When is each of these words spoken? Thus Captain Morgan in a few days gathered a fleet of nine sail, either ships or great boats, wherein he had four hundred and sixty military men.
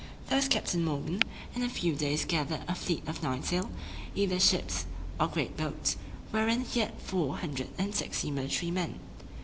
Thus 0.29 0.47
Captain 0.47 0.83
Morgan 0.83 1.21
in 1.53 1.61
a 1.61 1.69
few 1.69 1.93
days 1.93 2.25
gathered 2.25 2.61
a 2.67 2.73
fleet 2.73 3.07
of 3.07 3.21
nine 3.21 3.43
sail, 3.43 3.69
either 4.15 4.39
ships 4.39 4.87
or 5.19 5.27
great 5.27 5.55
boats, 5.55 5.95
wherein 6.31 6.61
he 6.61 6.79
had 6.79 6.99
four 6.99 7.37
hundred 7.37 7.69
and 7.77 7.93
sixty 7.93 8.31
military 8.31 8.71
men. 8.71 8.99